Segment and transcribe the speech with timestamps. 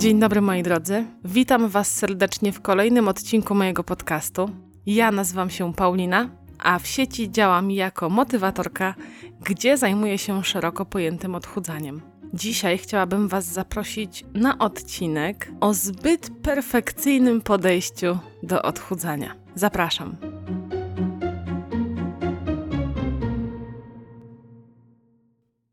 [0.00, 1.04] Dzień dobry moi drodzy.
[1.24, 4.50] Witam Was serdecznie w kolejnym odcinku mojego podcastu.
[4.86, 8.94] Ja nazywam się Paulina, a w sieci działam jako motywatorka,
[9.40, 12.00] gdzie zajmuję się szeroko pojętym odchudzaniem.
[12.34, 19.34] Dzisiaj chciałabym Was zaprosić na odcinek o zbyt perfekcyjnym podejściu do odchudzania.
[19.54, 20.16] Zapraszam.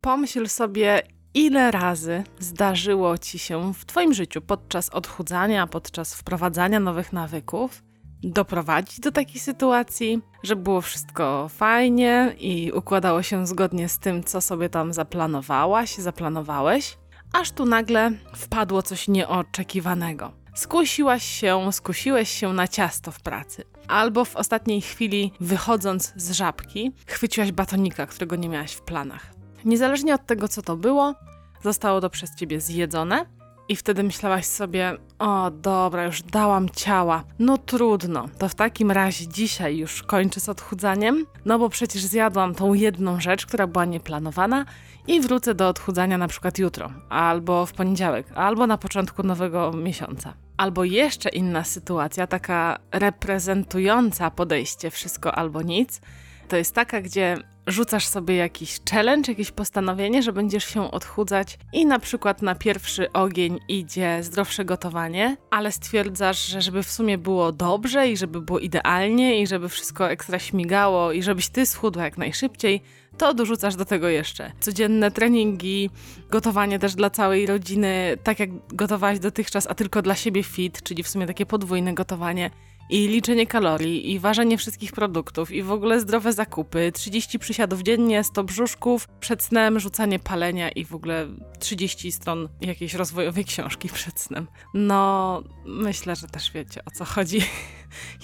[0.02, 1.02] Pomyśl sobie,
[1.38, 7.84] ile razy zdarzyło ci się w Twoim życiu podczas odchudzania, podczas wprowadzania nowych nawyków,
[8.23, 14.42] doprowadzić do takiej sytuacji, że było wszystko fajnie i układało się zgodnie z tym, co
[14.42, 16.98] sobie tam zaplanowałaś, zaplanowałeś,
[17.34, 20.31] aż tu nagle wpadło coś nieoczekiwanego.
[20.56, 23.64] Skusiłaś się, skusiłeś się na ciasto w pracy.
[23.88, 29.37] Albo w ostatniej chwili, wychodząc z żabki, chwyciłaś batonika, którego nie miałaś w planach.
[29.66, 31.16] Niezależnie od tego, co to było,
[31.64, 33.26] zostało to przez ciebie zjedzone
[33.70, 39.28] i wtedy myślałaś sobie, o dobra, już dałam ciała, no trudno, to w takim razie
[39.28, 44.66] dzisiaj już kończę z odchudzaniem, no bo przecież zjadłam tą jedną rzecz, która była nieplanowana
[45.08, 50.34] i wrócę do odchudzania na przykład jutro, albo w poniedziałek, albo na początku nowego miesiąca.
[50.58, 56.02] Albo jeszcze inna sytuacja, taka reprezentująca podejście wszystko albo nic,
[56.48, 61.86] to jest taka, gdzie rzucasz sobie jakiś challenge, jakieś postanowienie, że będziesz się odchudzać i
[61.86, 67.52] na przykład na pierwszy ogień idzie zdrowsze gotowanie, ale stwierdzasz, że żeby w sumie było
[67.52, 72.18] dobrze i żeby było idealnie i żeby wszystko ekstra śmigało i żebyś ty schudła jak
[72.18, 72.81] najszybciej,
[73.18, 75.90] to dorzucasz do tego jeszcze codzienne treningi,
[76.30, 81.03] gotowanie też dla całej rodziny, tak jak gotowałaś dotychczas, a tylko dla siebie fit, czyli
[81.03, 82.52] w sumie takie podwójne gotowanie
[82.90, 88.24] i liczenie kalorii, i ważenie wszystkich produktów, i w ogóle zdrowe zakupy, 30 przysiadów dziennie,
[88.24, 91.28] 100 brzuszków, przed snem rzucanie palenia i w ogóle
[91.60, 94.47] 30 stron jakiejś rozwojowej książki przed snem.
[94.74, 97.42] No, myślę, że też wiecie o co chodzi.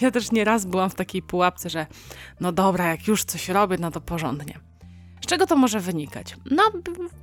[0.01, 1.87] Ja też nieraz byłam w takiej pułapce, że
[2.39, 4.59] no dobra, jak już coś robię, no to porządnie.
[5.21, 6.35] Z czego to może wynikać?
[6.51, 6.63] No,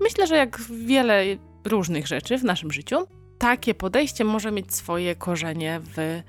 [0.00, 1.24] myślę, że jak wiele
[1.64, 2.96] różnych rzeczy w naszym życiu,
[3.38, 6.22] takie podejście może mieć swoje korzenie w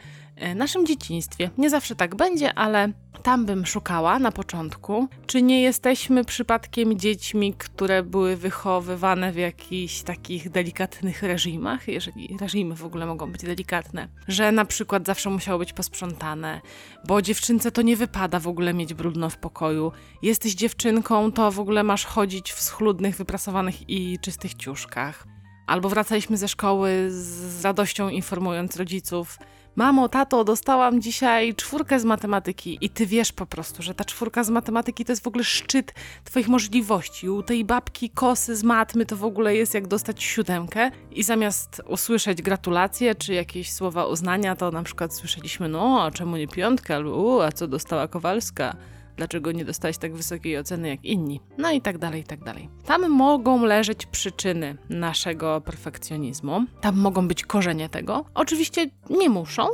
[0.56, 1.50] naszym dzieciństwie.
[1.58, 2.94] Nie zawsze tak będzie, ale
[3.24, 10.02] tam bym szukała na początku, czy nie jesteśmy przypadkiem dziećmi, które były wychowywane w jakichś
[10.02, 15.60] takich delikatnych reżimach, jeżeli reżimy w ogóle mogą być delikatne, że na przykład zawsze musiało
[15.60, 16.62] być posprzątane,
[17.08, 19.92] bo dziewczynce to nie wypada w ogóle mieć brudno w pokoju.
[20.22, 25.28] Jesteś dziewczynką, to w ogóle masz chodzić w schludnych, wyprasowanych i czystych ciuszkach.
[25.68, 29.38] Albo wracaliśmy ze szkoły z radością informując rodziców,
[29.76, 34.44] Mamo, tato, dostałam dzisiaj czwórkę z matematyki i ty wiesz po prostu, że ta czwórka
[34.44, 35.94] z matematyki to jest w ogóle szczyt
[36.24, 37.30] twoich możliwości.
[37.30, 41.82] U tej babki kosy z matmy to w ogóle jest jak dostać siódemkę i zamiast
[41.88, 46.96] usłyszeć gratulacje czy jakieś słowa uznania, to na przykład słyszeliśmy, no, a czemu nie piątkę,
[46.96, 48.76] albo a co dostała Kowalska?
[49.18, 52.70] Dlaczego nie dostałeś tak wysokiej oceny jak inni, no i tak dalej, i tak dalej.
[52.86, 58.26] Tam mogą leżeć przyczyny naszego perfekcjonizmu, tam mogą być korzenie tego.
[58.34, 59.68] Oczywiście nie muszą,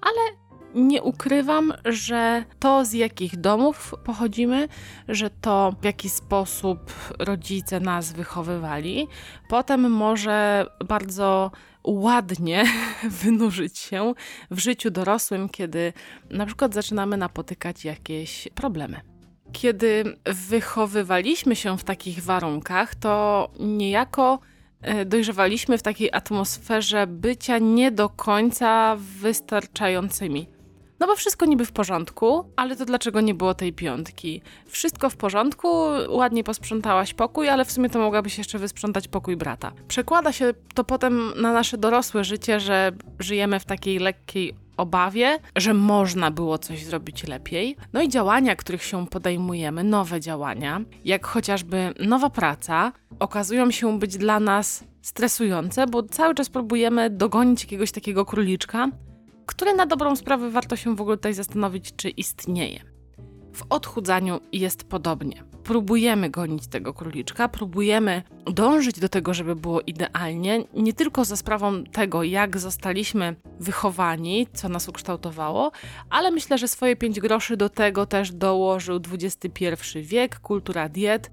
[0.00, 0.39] ale
[0.74, 4.68] nie ukrywam, że to z jakich domów pochodzimy,
[5.08, 9.08] że to w jaki sposób rodzice nas wychowywali,
[9.48, 11.50] potem może bardzo
[11.84, 12.64] ładnie
[13.22, 14.14] wynurzyć się
[14.50, 15.92] w życiu dorosłym, kiedy
[16.30, 19.00] na przykład zaczynamy napotykać jakieś problemy.
[19.52, 20.04] Kiedy
[20.48, 24.38] wychowywaliśmy się w takich warunkach, to niejako
[24.82, 30.59] e, dojrzewaliśmy w takiej atmosferze bycia nie do końca wystarczającymi
[31.00, 34.42] no bo wszystko niby w porządku, ale to dlaczego nie było tej piątki?
[34.66, 35.68] Wszystko w porządku,
[36.08, 39.72] ładnie posprzątałaś pokój, ale w sumie to mogłabyś jeszcze wysprzątać pokój brata.
[39.88, 45.74] Przekłada się to potem na nasze dorosłe życie, że żyjemy w takiej lekkiej obawie, że
[45.74, 47.76] można było coś zrobić lepiej.
[47.92, 54.16] No i działania, których się podejmujemy, nowe działania, jak chociażby nowa praca, okazują się być
[54.16, 58.88] dla nas stresujące, bo cały czas próbujemy dogonić jakiegoś takiego króliczka,
[59.50, 62.80] które na dobrą sprawę warto się w ogóle tutaj zastanowić, czy istnieje.
[63.52, 65.44] W odchudzaniu jest podobnie.
[65.64, 71.84] Próbujemy gonić tego króliczka, próbujemy dążyć do tego, żeby było idealnie, nie tylko za sprawą
[71.84, 75.72] tego, jak zostaliśmy wychowani, co nas ukształtowało,
[76.10, 79.64] ale myślę, że swoje pięć groszy do tego też dołożył XXI
[80.02, 81.30] wiek, kultura diet,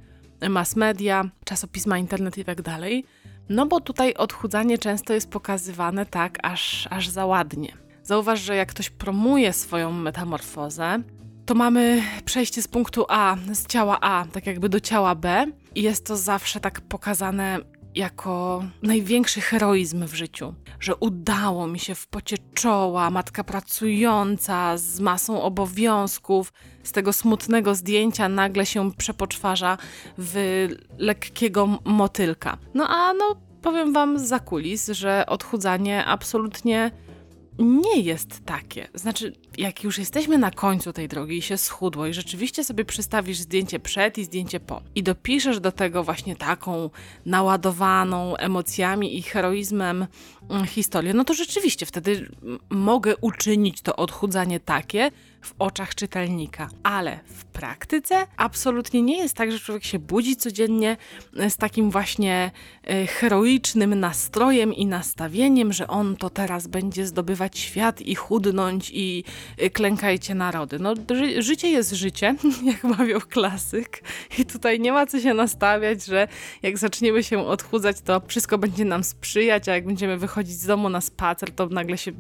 [0.50, 3.06] mass media, czasopisma, internet i tak dalej.
[3.50, 7.87] No bo tutaj odchudzanie często jest pokazywane tak, aż, aż za ładnie.
[8.08, 11.00] Zauważ, że jak ktoś promuje swoją metamorfozę,
[11.46, 15.46] to mamy przejście z punktu A, z ciała A, tak jakby do ciała B,
[15.76, 17.60] i jest to zawsze tak pokazane
[17.96, 25.00] jako największy heroizm w życiu, że udało mi się w pocie czoła, matka pracująca z
[25.00, 29.78] masą obowiązków, z tego smutnego zdjęcia nagle się przepoczwarza
[30.18, 30.68] w
[30.98, 32.58] lekkiego motylka.
[32.74, 36.92] No a no, powiem wam za kulis, że odchudzanie absolutnie
[37.60, 38.88] nie jest takie.
[38.94, 43.38] Znaczy, jak już jesteśmy na końcu tej drogi i się schudło i rzeczywiście sobie przystawisz
[43.38, 46.90] zdjęcie przed i zdjęcie po i dopiszesz do tego właśnie taką
[47.26, 50.08] naładowaną emocjami i heroizmem
[50.50, 52.32] mm, historię, no to rzeczywiście wtedy
[52.70, 55.12] mogę uczynić to odchudzanie takie,
[55.42, 56.70] w oczach czytelnika.
[56.84, 60.98] Ale w praktyce absolutnie nie jest tak, że człowiek się budzi codziennie
[61.38, 62.52] e, z takim właśnie
[62.84, 69.24] e, heroicznym nastrojem i nastawieniem, że on to teraz będzie zdobywać świat i chudnąć i
[69.58, 70.80] e, klękajcie narody.
[70.80, 72.36] No, ży życie jest życie,
[72.72, 74.04] jak mawiał klasyk,
[74.40, 76.28] i tutaj nie ma co się nastawiać, że
[76.64, 80.90] jak zaczniemy się odchudzać, to wszystko będzie nam sprzyjać, a jak będziemy wychodzić z domu
[80.90, 82.12] na spacer, to nagle się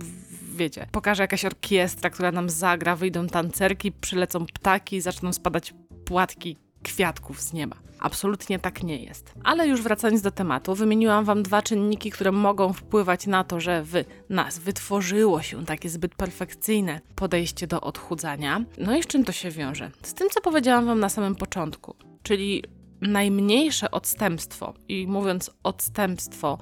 [0.57, 5.73] wiecie, pokaże jakaś orkiestra, która nam zagra, wyjdą tancerki, przylecą ptaki, zaczną spadać
[6.05, 7.75] płatki kwiatków z nieba.
[7.99, 9.33] Absolutnie tak nie jest.
[9.43, 13.83] Ale już wracając do tematu, wymieniłam Wam dwa czynniki, które mogą wpływać na to, że
[13.83, 13.93] w
[14.29, 18.61] nas wytworzyło się takie zbyt perfekcyjne podejście do odchudzania.
[18.77, 19.91] No i z czym to się wiąże?
[20.03, 22.63] Z tym, co powiedziałam Wam na samym początku, czyli
[23.01, 24.73] najmniejsze odstępstwo.
[24.87, 26.57] I mówiąc odstępstwo,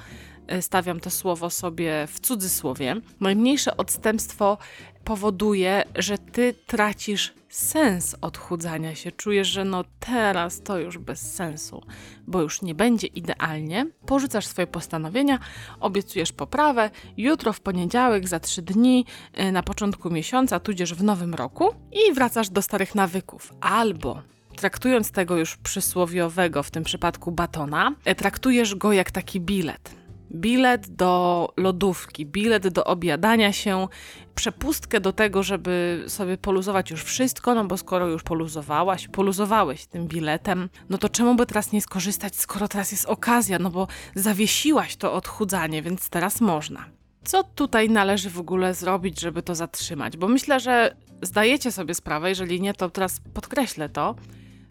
[0.62, 4.58] stawiam to słowo sobie w cudzysłowie, najmniejsze odstępstwo
[5.06, 9.12] powoduje, że ty tracisz sens odchudzania się.
[9.12, 11.82] Czujesz, że no teraz to już bez sensu,
[12.28, 13.88] bo już nie będzie idealnie.
[14.06, 15.40] Porzucasz swoje postanowienia,
[15.80, 21.34] obiecujesz poprawę, jutro w poniedziałek, za trzy dni, e, na początku miesiąca, tudzież w nowym
[21.34, 23.54] roku i wracasz do starych nawyków.
[23.62, 24.22] Albo
[24.56, 30.05] traktując tego już przysłowiowego, w tym przypadku batona, e, traktujesz go jak taki bilet
[30.36, 33.88] bilet do lodówki, bilet do obiadania się,
[34.36, 40.08] przepustkę do tego, żeby sobie poluzować już wszystko, no bo skoro już poluzowałaś, poluzowałeś tym
[40.08, 44.96] biletem, no to czemu by teraz nie skorzystać, skoro teraz jest okazja, no bo zawiesiłaś
[44.96, 46.86] to odchudzanie, więc teraz można.
[47.24, 50.18] Co tutaj należy w ogóle zrobić, żeby to zatrzymać?
[50.18, 54.16] Bo myślę, że zdajecie sobie sprawę, jeżeli nie, to teraz podkreślę to,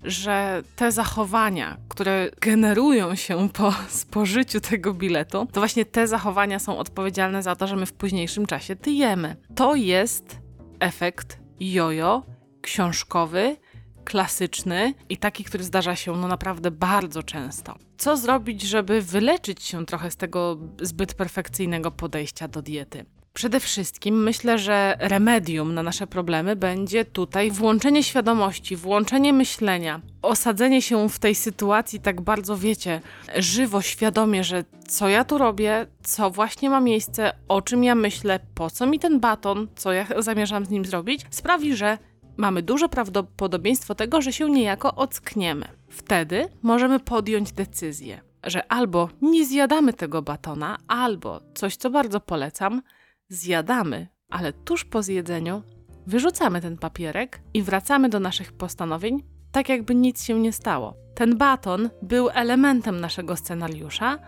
[0.05, 6.79] że te zachowania, które generują się po spożyciu tego biletu, to właśnie te zachowania są
[6.79, 9.37] odpowiedzialne za to, że my w późniejszym czasie tyjemy.
[9.55, 10.39] To jest
[10.81, 12.23] efekt jojo
[12.61, 13.57] książkowy,
[14.05, 17.75] klasyczny i taki, który zdarza się no naprawdę bardzo często.
[17.99, 23.05] Co zrobić, żeby wyleczyć się trochę z tego zbyt perfekcyjnego podejścia do diety?
[23.35, 30.83] Przede wszystkim myślę, że remedium na nasze problemy będzie tutaj włączenie świadomości, włączenie myślenia, osadzenie
[30.83, 33.01] się w tej sytuacji tak bardzo, wiecie,
[33.37, 38.41] żywo, świadomie, że co ja tu robię, co właśnie ma miejsce, o czym ja myślę,
[38.55, 41.99] po co mi ten baton, co ja zamierzam z nim zrobić, sprawi, że
[42.37, 45.69] mamy duże prawdopodobieństwo tego, że się niejako ockniemy.
[45.89, 52.83] Wtedy możemy podjąć decyzję, że albo nie zjadamy tego batona, albo coś, co bardzo polecam,
[53.29, 55.63] zjadamy, ale tuż po zjedzeniu
[56.07, 59.23] wyrzucamy ten papierek i wracamy do naszych postanowień,
[59.53, 60.95] tak jakby nic się nie stało.
[61.15, 64.19] Ten baton był elementem naszego scenariusza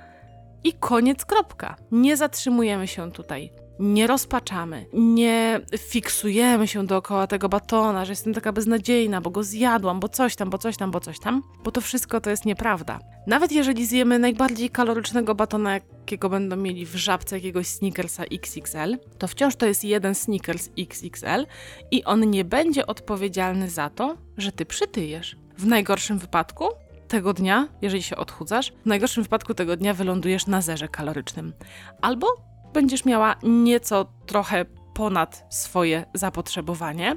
[0.64, 1.76] i koniec, kropka.
[1.90, 8.52] Nie zatrzymujemy się tutaj nie rozpaczamy, nie fiksujemy się dookoła tego batona, że jestem taka
[8.52, 11.80] beznadziejna, bo go zjadłam, bo coś tam, bo coś tam, bo coś tam, bo to
[11.80, 12.98] wszystko to jest nieprawda.
[13.26, 19.28] Nawet jeżeli zjemy najbardziej kalorycznego batona, jakiego będą mieli w żabce jakiegoś Snickersa XXL, to
[19.28, 21.46] wciąż to jest jeden Snickers XXL
[21.90, 25.36] i on nie będzie odpowiedzialny za to, że ty przytyjesz.
[25.58, 26.64] W najgorszym wypadku
[27.08, 31.52] tego dnia, jeżeli się odchudzasz, w najgorszym wypadku tego dnia wylądujesz na zerze kalorycznym.
[32.02, 32.26] Albo
[32.76, 34.64] będziesz miała nieco trochę
[34.94, 37.16] ponad swoje zapotrzebowanie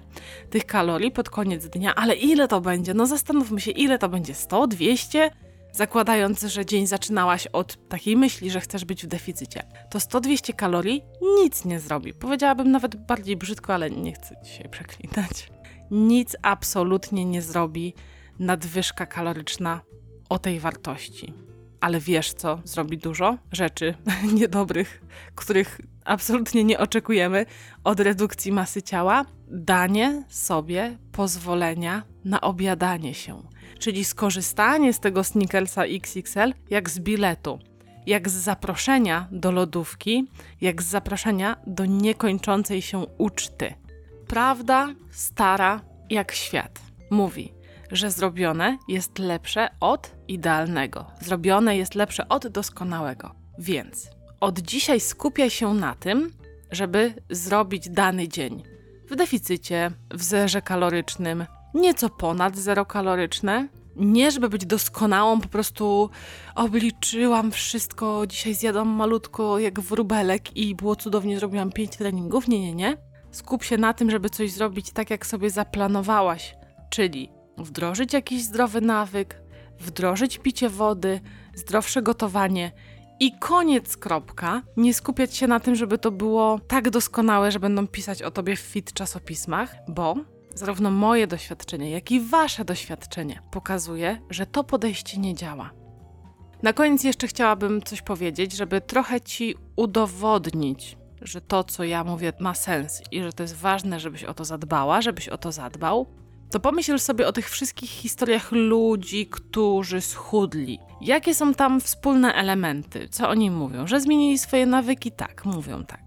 [0.50, 2.94] tych kalorii pod koniec dnia, ale ile to będzie?
[2.94, 5.32] No zastanówmy się, ile to będzie 100, 200?
[5.72, 11.04] Zakładając, że dzień zaczynałaś od takiej myśli, że chcesz być w deficycie, to 100-200 kalorii
[11.42, 12.14] nic nie zrobi.
[12.14, 15.52] Powiedziałabym nawet bardziej brzydko, ale nie chcę dzisiaj przeklinać.
[15.92, 17.94] Nic absolutnie nie zrobi
[18.40, 19.82] nadwyżka kaloryczna
[20.30, 21.49] o tej wartości
[21.80, 23.94] ale wiesz co zrobi dużo rzeczy
[24.40, 25.02] niedobrych,
[25.36, 27.46] których absolutnie nie oczekujemy
[27.84, 29.26] od redukcji masy ciała?
[29.48, 33.44] Danie sobie pozwolenia na obiadanie się,
[33.80, 37.60] czyli skorzystanie z tego Snickersa XXL jak z biletu,
[38.06, 40.28] jak z zaproszenia do lodówki,
[40.62, 43.74] jak z zaproszenia do niekończącej się uczty.
[44.28, 47.54] Prawda stara jak świat mówi,
[47.92, 51.06] że zrobione jest lepsze od idealnego.
[51.22, 53.36] Zrobione jest lepsze od doskonałego.
[53.60, 56.32] Więc od dzisiaj skupiaj się na tym,
[56.72, 58.64] żeby zrobić dany dzień
[59.10, 63.68] w deficycie, w zerze kalorycznym, nieco ponad zero kaloryczne.
[63.96, 66.10] Nie, żeby być doskonałą, po prostu
[66.56, 72.48] obliczyłam wszystko, dzisiaj zjadłam malutko jak wróbelek i było cudownie, zrobiłam pięć treningów.
[72.48, 72.98] Nie, nie, nie.
[73.32, 76.56] Skup się na tym, żeby coś zrobić tak, jak sobie zaplanowałaś,
[76.90, 79.42] czyli wdrożyć jakiś zdrowy nawyk,
[79.80, 81.22] wdrożyć picie wody,
[81.56, 82.72] zdrowsze gotowanie
[83.20, 84.62] i koniec, kropka.
[84.78, 88.56] Nie skupiać się na tym, żeby to było tak doskonałe, że będą pisać o tobie
[88.56, 90.16] w fit czasopismach, bo
[90.56, 95.72] zarówno moje doświadczenie, jak i wasze doświadczenie pokazuje, że to podejście nie działa.
[96.64, 102.34] Na koniec jeszcze chciałabym coś powiedzieć, żeby trochę ci udowodnić, że to, co ja mówię,
[102.40, 106.08] ma sens i że to jest ważne, żebyś o to zadbała, żebyś o to zadbał
[106.52, 110.80] to pomyśl sobie o tych wszystkich historiach ludzi, którzy schudli.
[111.02, 113.08] Jakie są tam wspólne elementy?
[113.12, 113.88] Co oni mówią?
[113.88, 115.12] Że zmienili swoje nawyki?
[115.12, 116.02] Tak, mówią tak.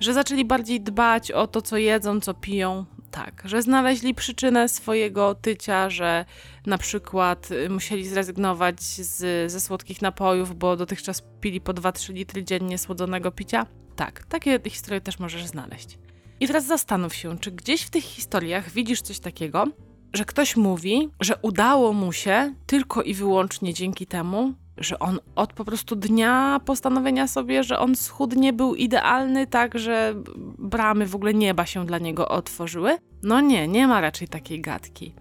[0.00, 2.84] Że zaczęli bardziej dbać o to, co jedzą, co piją?
[3.10, 3.42] Tak.
[3.44, 6.24] Że znaleźli przyczynę swojego tycia, że
[6.66, 12.44] na przykład y, musieli zrezygnować z, ze słodkich napojów, bo dotychczas pili po 2-3 litry
[12.44, 13.66] dziennie słodzonego picia?
[13.96, 14.24] Tak.
[14.24, 15.98] Takie historie też możesz znaleźć.
[16.40, 19.64] I teraz zastanów się, czy gdzieś w tych historiach widzisz coś takiego,
[20.12, 25.52] że ktoś mówi, że udało mu się tylko i wyłącznie dzięki temu, że on od
[25.52, 30.14] po prostu dnia postanowienia sobie, że on schudnie, był idealny, tak, że
[30.58, 32.98] bramy w ogóle nieba się dla niego otworzyły?
[33.22, 35.14] No nie, nie ma raczej takiej gadki.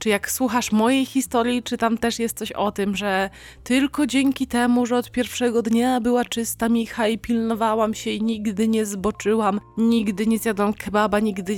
[0.00, 3.30] Czy jak słuchasz mojej historii, czy tam też jest coś o tym, że
[3.64, 8.68] tylko dzięki temu, że od pierwszego dnia była czysta Micha i pilnowałam się i nigdy
[8.68, 11.56] nie zboczyłam, nigdy nie zjadłam kebaba, nigdy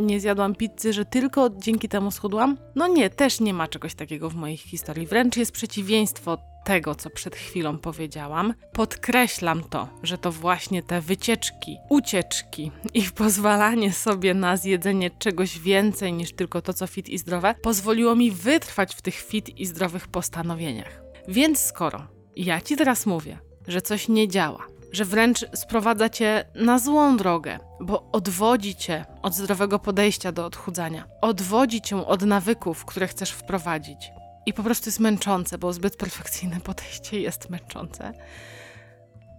[0.00, 2.56] nie zjadłam pizzy, że tylko dzięki temu schudłam?
[2.74, 5.06] No nie, też nie ma czegoś takiego w mojej historii.
[5.06, 8.54] Wręcz jest przeciwieństwo tego, co przed chwilą powiedziałam.
[8.72, 16.12] Podkreślam to, że to właśnie te wycieczki, ucieczki i pozwalanie sobie na zjedzenie czegoś więcej
[16.12, 20.08] niż tylko to, co fit i zdrowe, pozwoliło mi wytrwać w tych fit i zdrowych
[20.08, 21.02] postanowieniach.
[21.28, 22.06] Więc skoro
[22.36, 27.58] ja ci teraz mówię, że coś nie działa, że wręcz sprowadza cię na złą drogę,
[27.80, 34.10] bo odwodzi cię od zdrowego podejścia do odchudzania, odwodzi cię od nawyków, które chcesz wprowadzić,
[34.46, 38.12] i po prostu jest męczące, bo zbyt perfekcyjne podejście jest męczące.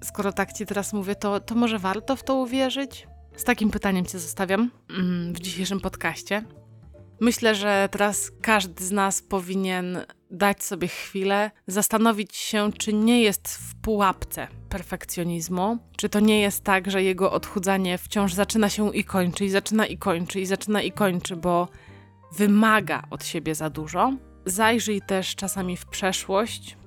[0.03, 3.07] Skoro tak ci teraz mówię, to, to może warto w to uwierzyć?
[3.35, 6.43] Z takim pytaniem cię zostawiam mm, w dzisiejszym podcaście.
[7.19, 10.00] Myślę, że teraz każdy z nas powinien
[10.31, 16.63] dać sobie chwilę, zastanowić się, czy nie jest w pułapce perfekcjonizmu, czy to nie jest
[16.63, 20.81] tak, że jego odchudzanie wciąż zaczyna się i kończy, i zaczyna i kończy, i zaczyna
[20.81, 21.67] i kończy, bo
[22.38, 24.13] wymaga od siebie za dużo
[24.46, 26.78] Zajrzyj też czasami w przeszłość.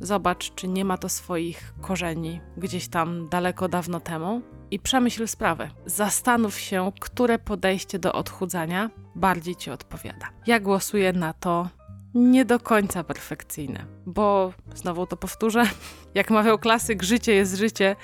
[0.00, 5.70] Zobacz, czy nie ma to swoich korzeni gdzieś tam daleko dawno temu i przemyśl sprawę.
[5.86, 10.28] Zastanów się, które podejście do odchudzania bardziej ci odpowiada.
[10.46, 11.68] Ja głosuję na to
[12.14, 15.64] nie do końca perfekcyjne, bo znowu to powtórzę,
[16.14, 17.96] jak mawiał klasyk, życie jest życie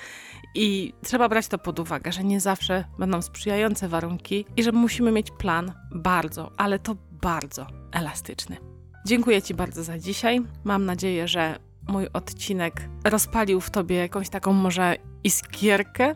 [0.55, 5.11] i trzeba brać to pod uwagę, że nie zawsze będą sprzyjające warunki i że musimy
[5.11, 8.72] mieć plan bardzo, ale to bardzo elastyczny.
[9.05, 10.41] Dziękuję Ci bardzo za dzisiaj.
[10.63, 16.13] Mam nadzieję, że mój odcinek rozpalił w Tobie jakąś taką może iskierkę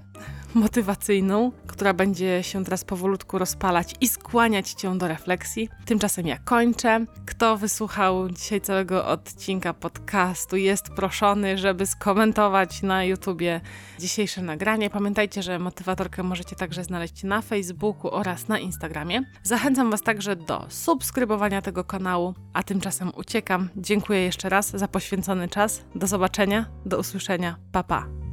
[0.58, 5.70] motywacyjną, która będzie się teraz powolutku rozpalać i skłaniać cię do refleksji.
[5.86, 7.06] Tymczasem ja kończę.
[7.26, 13.62] Kto wysłuchał dzisiaj całego odcinka podcastu, jest proszony, żeby skomentować na YouTubie
[14.00, 14.90] dzisiejsze nagranie.
[14.90, 19.22] Pamiętajcie, że motywatorkę możecie także znaleźć na Facebooku oraz na Instagramie.
[19.44, 23.70] Zachęcam Was także do subskrybowania tego kanału, a tymczasem uciekam.
[23.76, 25.84] Dziękuję jeszcze raz za poświęcony czas.
[25.96, 27.58] Do zobaczenia, do usłyszenia.
[27.72, 28.27] Pa pa.